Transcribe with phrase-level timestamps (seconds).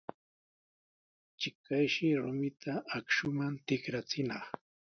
[1.45, 4.45] Achkayshi rumita akshuman tikrachinaq.